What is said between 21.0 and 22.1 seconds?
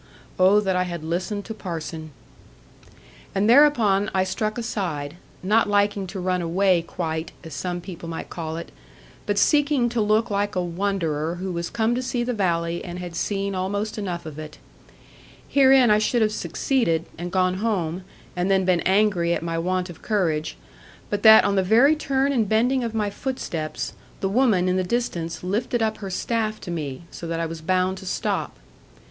but that on the very